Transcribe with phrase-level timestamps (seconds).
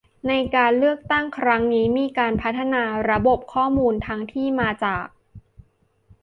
[0.27, 5.05] ในการเลือกตั้งครั้งนี้มีการพัฒนาระบบข้อมูลทั้งที่มาจาก